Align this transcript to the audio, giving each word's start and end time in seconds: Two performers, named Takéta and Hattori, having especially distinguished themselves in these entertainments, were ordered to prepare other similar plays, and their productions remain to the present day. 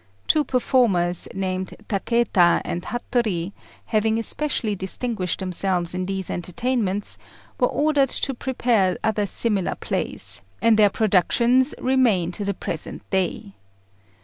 Two 0.27 0.43
performers, 0.43 1.27
named 1.31 1.75
Takéta 1.87 2.61
and 2.65 2.81
Hattori, 2.81 3.51
having 3.85 4.17
especially 4.17 4.73
distinguished 4.75 5.39
themselves 5.41 5.93
in 5.93 6.07
these 6.07 6.27
entertainments, 6.27 7.19
were 7.59 7.67
ordered 7.67 8.09
to 8.09 8.33
prepare 8.33 8.97
other 9.03 9.27
similar 9.27 9.75
plays, 9.75 10.41
and 10.59 10.79
their 10.79 10.89
productions 10.89 11.75
remain 11.79 12.31
to 12.31 12.43
the 12.43 12.55
present 12.55 13.07
day. 13.11 13.53